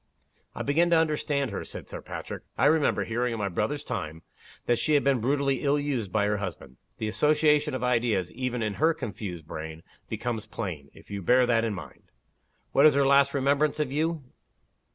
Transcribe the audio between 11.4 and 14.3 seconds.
that in mind. What is her last remembrance of you?